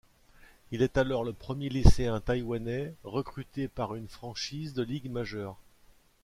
Il 0.71 0.81
est 0.81 0.97
alors 0.97 1.23
le 1.23 1.31
premier 1.31 1.69
lycéen 1.69 2.19
taïwanais 2.21 2.95
recruté 3.03 3.67
par 3.67 3.93
une 3.93 4.07
franchise 4.07 4.73
de 4.73 4.81
Ligue 4.81 5.11
majeure. 5.11 5.59